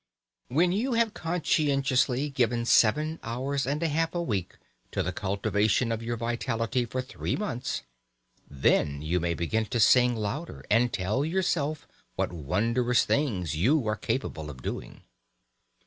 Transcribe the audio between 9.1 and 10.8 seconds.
may begin to sing louder